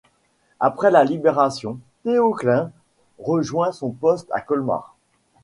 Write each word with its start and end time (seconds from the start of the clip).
Après 0.59 0.89
la 0.89 1.03
Libération, 1.03 1.77
Théo 2.01 2.31
Klein 2.33 2.71
rejoint 3.19 3.71
son 3.71 3.91
poste 3.91 4.29
à 4.31 4.41
Colmar. 4.41 4.95